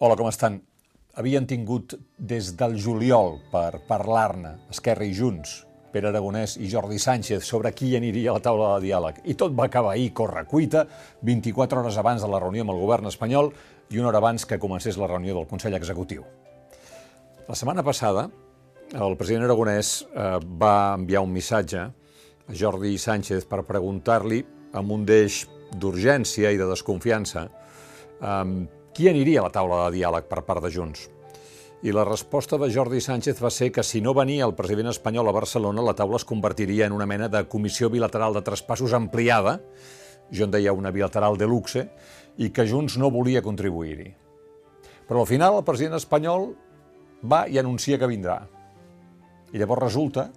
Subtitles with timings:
[0.00, 0.58] Hola, com estan?
[1.20, 5.54] Havien tingut des del juliol per parlar-ne Esquerra i Junts,
[5.90, 9.22] Pere Aragonès i Jordi Sánchez sobre qui aniria a la taula de diàleg.
[9.24, 10.84] I tot va acabar ahir, correcuita,
[11.26, 13.50] 24 hores abans de la reunió amb el govern espanyol
[13.90, 16.28] i una hora abans que comencés la reunió del Consell Executiu.
[17.48, 18.28] La setmana passada,
[18.92, 25.06] el president Aragonès eh, va enviar un missatge a Jordi Sánchez per preguntar-li, amb un
[25.06, 25.44] deix
[25.78, 27.46] d'urgència i de desconfiança,
[28.20, 28.44] eh,
[28.94, 31.08] qui aniria a la taula de diàleg per part de Junts.
[31.82, 35.30] I la resposta de Jordi Sánchez va ser que si no venia el president espanyol
[35.30, 39.62] a Barcelona, la taula es convertiria en una mena de comissió bilateral de traspassos ampliada,
[40.30, 41.86] jo en deia una bilateral de luxe,
[42.36, 44.10] i que Junts no volia contribuir-hi.
[45.08, 46.50] Però al final el president espanyol
[47.24, 48.42] va i anuncia que vindrà.
[49.50, 50.28] I llavors resulta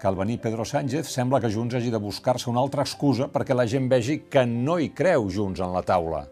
[0.00, 3.56] que al venir Pedro Sánchez sembla que Junts hagi de buscar-se una altra excusa perquè
[3.56, 6.26] la gent vegi que no hi creu Junts en la taula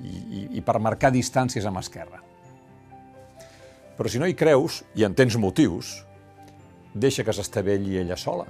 [0.00, 2.22] i, i, i per marcar distàncies amb Esquerra.
[3.98, 5.98] Però si no hi creus, i en tens motius,
[6.94, 8.46] deixa que s'estavelli ella sola.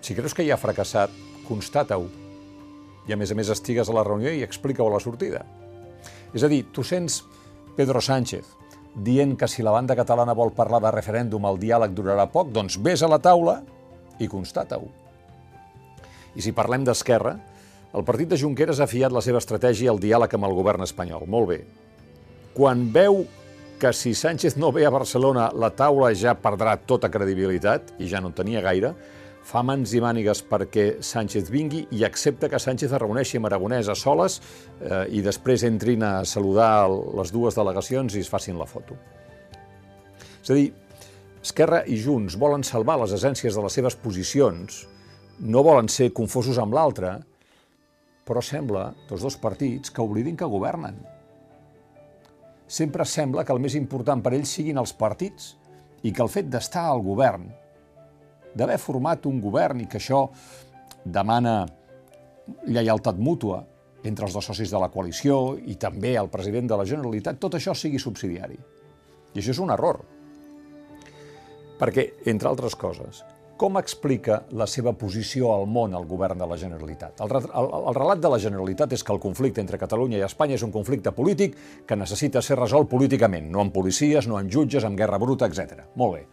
[0.00, 1.12] Si creus que hi ha fracassat,
[1.44, 2.08] constata-ho.
[3.06, 5.44] I a més a més estigues a la reunió i explica-ho a la sortida.
[6.32, 7.20] És a dir, tu sents
[7.76, 8.61] Pedro Sánchez
[8.94, 12.78] dient que si la banda catalana vol parlar de referèndum el diàleg durarà poc, doncs
[12.82, 13.60] vés a la taula
[14.20, 14.88] i constata-ho.
[16.36, 17.36] I si parlem d'Esquerra,
[17.92, 21.26] el partit de Junqueras ha fiat la seva estratègia al diàleg amb el govern espanyol.
[21.28, 21.58] Molt bé.
[22.56, 23.24] Quan veu
[23.80, 28.20] que si Sánchez no ve a Barcelona la taula ja perdrà tota credibilitat, i ja
[28.20, 28.92] no en tenia gaire,
[29.42, 33.90] fa mans i mànigues perquè Sánchez vingui i accepta que Sánchez es reuneixi amb Aragonès
[33.90, 38.68] a soles eh, i després entrin a saludar les dues delegacions i es facin la
[38.70, 38.98] foto.
[40.42, 40.68] És a dir,
[41.42, 44.84] Esquerra i Junts volen salvar les essències de les seves posicions,
[45.42, 47.16] no volen ser confosos amb l'altre,
[48.22, 51.00] però sembla, tots dos partits, que oblidin que governen
[52.72, 55.50] sempre sembla que el més important per ells siguin els partits
[56.08, 57.50] i que el fet d'estar al govern,
[58.54, 60.26] d'haver format un govern i que això
[61.04, 61.62] demana
[62.66, 63.62] lleialtat mútua
[64.04, 67.54] entre els dos socis de la coalició i també el president de la Generalitat, tot
[67.54, 68.58] això sigui subsidiari.
[69.32, 70.02] I això és un error.
[71.78, 73.22] Perquè, entre altres coses,
[73.62, 77.20] com explica la seva posició al món al govern de la Generalitat?
[77.22, 80.56] El, el, el relat de la Generalitat és que el conflicte entre Catalunya i Espanya
[80.58, 81.54] és un conflicte polític
[81.86, 85.86] que necessita ser resolt políticament, no amb policies, no amb jutges, amb guerra bruta, etc.
[85.94, 86.24] Molt bé.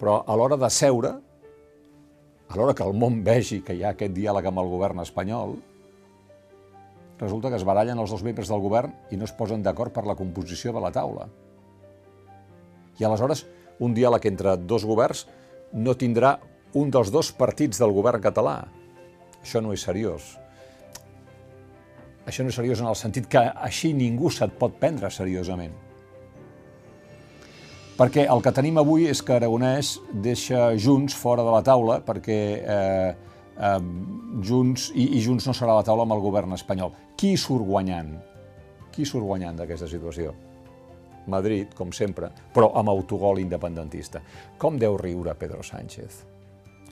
[0.00, 1.12] Però a l'hora de seure,
[2.46, 5.56] a l'hora que el món vegi que hi ha aquest diàleg amb el govern espanyol,
[7.18, 10.04] resulta que es barallen els dos membres del govern i no es posen d'acord per
[10.04, 11.30] la composició de la taula.
[13.00, 13.46] I aleshores,
[13.80, 15.26] un diàleg entre dos governs
[15.72, 16.36] no tindrà
[16.76, 18.58] un dels dos partits del govern català.
[19.42, 20.34] Això no és seriós.
[22.26, 25.85] Això no és seriós en el sentit que així ningú se't pot prendre seriosament.
[27.96, 32.40] Perquè el que tenim avui és que Aragonès deixa Junts fora de la taula perquè
[32.60, 33.12] eh,
[33.56, 33.78] eh,
[34.44, 36.92] Junts i, i Junts no serà a la taula amb el govern espanyol.
[37.16, 38.12] Qui surt guanyant?
[38.92, 40.34] Qui surt guanyant d'aquesta situació?
[41.32, 44.20] Madrid, com sempre, però amb autogol independentista.
[44.60, 46.20] Com deu riure Pedro Sánchez?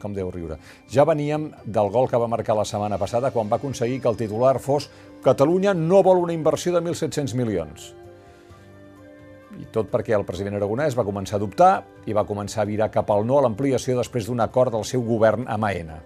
[0.01, 0.57] Com deu riure.
[0.91, 4.19] Ja veníem del gol que va marcar la setmana passada quan va aconseguir que el
[4.19, 4.89] titular fos
[5.25, 7.95] Catalunya no vol una inversió de 1.700 milions.
[9.61, 11.75] I tot perquè el president Aragonès va començar a dubtar
[12.07, 15.05] i va començar a virar cap al no a l'ampliació després d'un acord del seu
[15.07, 16.01] govern amb AENA.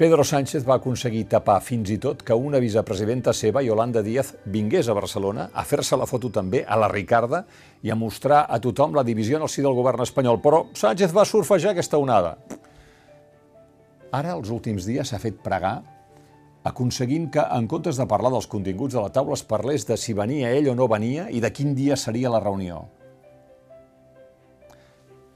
[0.00, 4.88] Pedro Sánchez va aconseguir tapar fins i tot que una vicepresidenta seva, Yolanda Díaz, vingués
[4.88, 7.42] a Barcelona a fer-se la foto també a la Ricarda
[7.84, 10.40] i a mostrar a tothom la divisió en el si del govern espanyol.
[10.40, 12.38] Però Sánchez va surfejar aquesta onada.
[14.10, 15.82] Ara, els últims dies, s'ha fet pregar
[16.64, 20.12] aconseguint que, en comptes de parlar dels continguts de la taula, es parlés de si
[20.16, 22.82] venia ell o no venia i de quin dia seria la reunió.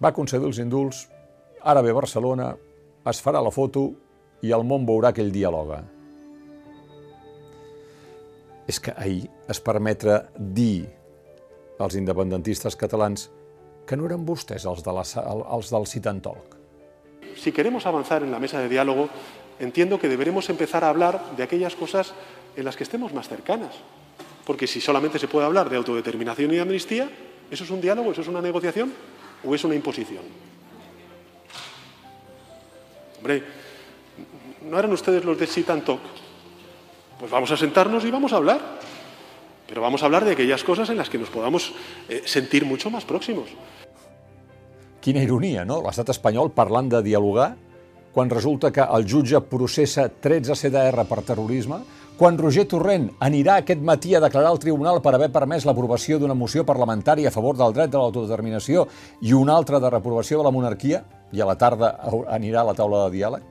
[0.03, 1.07] Va concedir els indults,
[1.63, 2.53] ara ve Barcelona,
[3.09, 3.87] es farà la foto
[4.45, 5.81] i el món veurà que ell dialoga.
[8.69, 10.85] És que ahir es permetre dir
[11.79, 13.31] als independentistes catalans
[13.87, 15.05] que no eren vostès els, de la,
[15.57, 16.64] els del sit talk.
[17.37, 19.09] Si queremos avanzar en la mesa de diálogo,
[19.59, 22.13] entiendo que deberemos empezar a hablar de aquellas cosas
[22.57, 23.75] en las que estemos más cercanas.
[24.45, 27.09] Porque si solamente se puede hablar de autodeterminación y amnistía,
[27.51, 28.93] ¿eso es un diálogo, eso es una negociación
[29.45, 30.23] o es una imposición?
[33.19, 33.43] Hombre,
[34.63, 36.01] ¿no eran ustedes los de Sit and Talk?
[37.19, 38.61] Pues vamos a sentarnos y vamos a hablar.
[39.67, 41.73] Pero vamos a hablar de aquellas cosas en las que nos podamos
[42.09, 43.49] eh, sentir mucho más próximos.
[45.05, 45.83] Quina ironia, no?
[45.85, 47.51] L'estat espanyol parlant de dialogar
[48.15, 51.81] quan resulta que el jutge processa 13 CDR per terrorisme,
[52.17, 56.37] quan Roger Torrent anirà aquest matí a declarar al tribunal per haver permès l'aprovació d'una
[56.39, 58.87] moció parlamentària a favor del dret de l'autodeterminació
[59.21, 61.03] i una altra de reprovació de la monarquia,
[61.35, 61.91] i a la tarda
[62.31, 63.43] anirà a la taula de diàleg?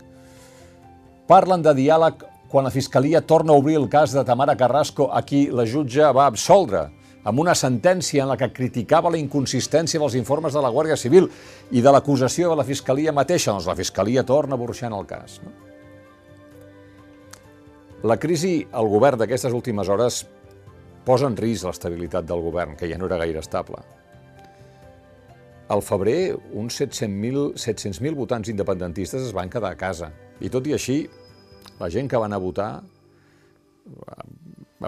[1.27, 5.21] Parlen de diàleg quan la Fiscalia torna a obrir el cas de Tamara Carrasco, a
[5.27, 6.87] qui la jutge va absoldre
[7.23, 11.29] amb una sentència en la que criticava la inconsistència dels informes de la Guàrdia Civil
[11.71, 13.53] i de l'acusació de la Fiscalia mateixa.
[13.53, 15.39] Doncs la Fiscalia torna burxant el cas.
[15.43, 15.53] No?
[18.03, 20.25] La crisi al govern d'aquestes últimes hores
[21.07, 23.79] posa en risc l'estabilitat del govern, que ja no era gaire estable.
[25.71, 30.11] Al febrer, uns 700.000 700 votants independentistes es van quedar a casa.
[30.43, 30.97] I tot i així,
[31.79, 32.83] la gent que van a votar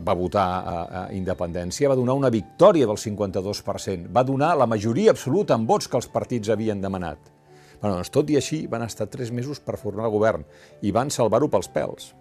[0.02, 5.14] va votar a, a independència, va donar una victòria del 52%, va donar la majoria
[5.16, 7.32] absoluta en vots que els partits havien demanat.
[7.76, 10.46] Bé, doncs, tot i així, van estar tres mesos per formar el govern
[10.82, 12.14] i van salvar-ho pels pèls.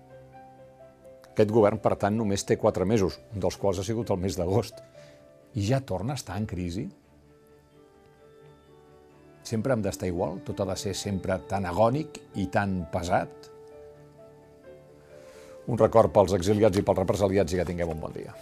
[1.31, 4.37] Aquest govern, per tant, només té quatre mesos, un dels quals ha sigut el mes
[4.39, 4.79] d'agost.
[5.55, 6.85] I ja torna a estar en crisi?
[9.45, 10.39] Sempre hem d'estar igual?
[10.47, 13.54] Tot ha de ser sempre tan agònic i tan pesat?
[15.67, 18.35] Un record pels exiliats i pels represaliats i que tinguem un bon dia.